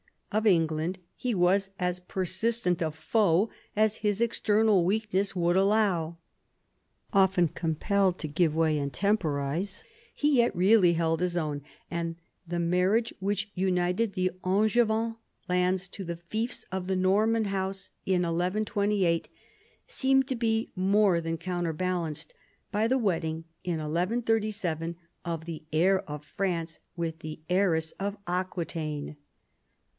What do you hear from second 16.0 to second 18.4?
the fiefs of the Norman house in